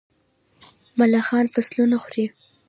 [0.99, 2.25] ملخان فصلونه خوري.